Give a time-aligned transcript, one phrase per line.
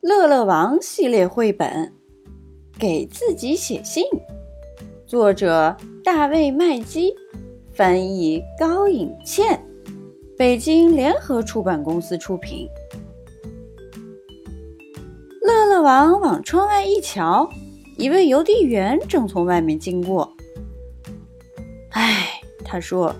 [0.00, 1.92] 乐乐王系列绘本，
[2.78, 4.02] 给自己写信，
[5.06, 7.14] 作者大卫麦基，
[7.74, 9.62] 翻译高颖倩，
[10.38, 12.66] 北京联合出版公司出品。
[15.42, 17.46] 乐乐王往窗外一瞧，
[17.98, 20.32] 一位邮递员正从外面经过。
[21.90, 23.14] 唉，他说：“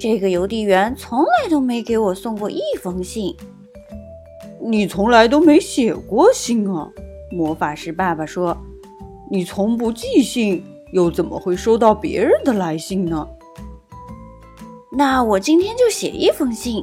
[0.00, 3.36] 这个邮递员从来都没给我送过一封信。”
[4.66, 6.90] 你从来都没写过信啊，
[7.30, 8.56] 魔法师爸爸说
[9.30, 13.28] ：“你从不寄信，又怎么会收到别人的来信呢？”
[14.90, 16.82] 那我今天就写一封信。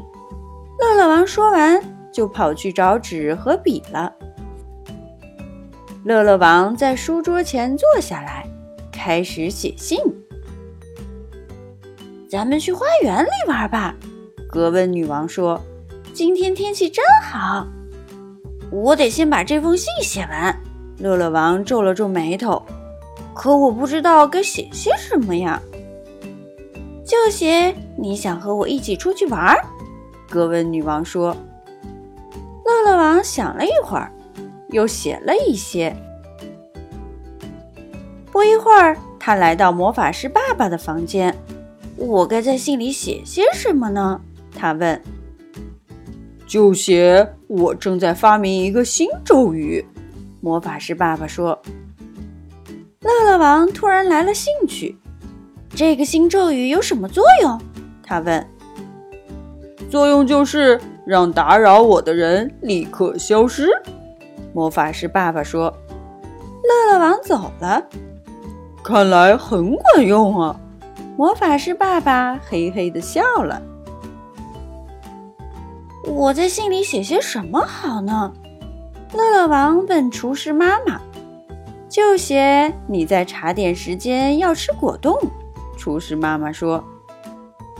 [0.80, 1.81] 乐乐王说完，
[2.13, 4.13] 就跑去找纸和笔了。
[6.03, 8.45] 乐乐王在书桌前坐下来，
[8.91, 9.98] 开始写信。
[12.30, 13.95] 咱们去花园里玩吧，
[14.48, 15.59] 格温女王说。
[16.13, 17.65] 今天天气真好，
[18.69, 20.55] 我得先把这封信写完。
[20.97, 22.61] 乐乐王皱了皱眉头，
[23.33, 25.61] 可我不知道该写些什么呀。
[27.05, 29.55] 就写你想和我一起出去玩。
[30.30, 31.36] 格温女王说。
[32.66, 34.11] 乐乐王想了一会儿，
[34.69, 35.95] 又写了一些。
[38.31, 41.36] 不一会儿，他来到魔法师爸爸的房间。
[41.95, 44.19] 我该在信里写些什么呢？
[44.53, 45.02] 他问。
[46.52, 49.85] 就写我正在发明一个新咒语，
[50.41, 51.58] 魔法师爸爸说。
[52.99, 54.97] 乐乐王突然来了兴趣，
[55.69, 57.58] 这个新咒语有什么作用？
[58.03, 58.45] 他问。
[59.89, 60.77] 作用就是
[61.08, 63.69] 让打扰我的人立刻消失，
[64.53, 65.73] 魔法师爸爸说。
[66.65, 67.81] 乐乐王走了，
[68.83, 70.59] 看来很管用啊！
[71.15, 73.61] 魔法师爸爸嘿嘿的笑了。
[76.12, 78.31] 我在信里写些什么好呢？
[79.14, 81.00] 乐乐王问厨师妈妈。
[81.90, 85.17] 就写你在茶点时间要吃果冻。
[85.78, 86.83] 厨师妈妈说：“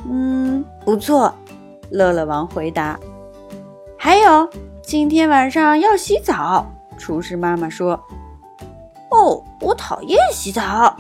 [0.10, 1.34] 嗯，不错。”
[1.92, 3.00] 乐乐王回答。
[3.98, 4.50] 还有，
[4.82, 6.66] 今天晚上要洗澡。
[6.98, 7.94] 厨师妈妈说
[9.12, 10.98] ：“哦，我讨厌洗澡。”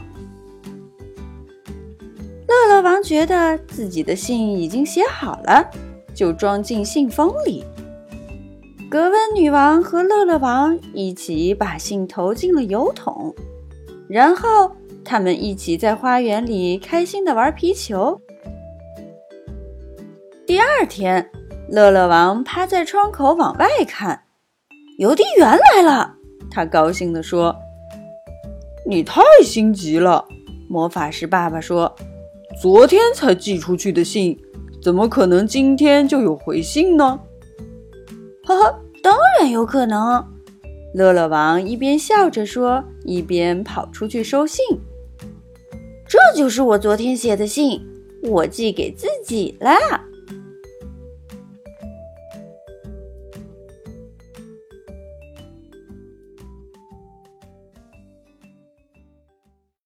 [2.47, 5.69] 乐乐王觉得自己的信已经写好了。
[6.13, 7.63] 就装进信封里。
[8.89, 13.33] 格温女王和乐乐王一起把信投进了邮筒，
[14.09, 14.71] 然后
[15.05, 18.19] 他们一起在花园里开心的玩皮球。
[20.45, 21.31] 第二天，
[21.69, 24.23] 乐乐王趴在窗口往外看，
[24.97, 26.15] 邮递员来了。
[26.49, 27.55] 他高兴地说
[28.85, 30.25] ：“你太心急了。”
[30.67, 31.95] 魔法师爸爸说
[32.61, 34.37] ：“昨天才寄出去的信。”
[34.81, 37.19] 怎么可能今天就有回信呢？
[38.45, 40.25] 呵呵，当然有可能。
[40.93, 44.65] 乐乐王一边笑着说，一边跑出去收信。
[46.07, 47.81] 这就是我昨天写的信，
[48.23, 49.71] 我寄给自己了。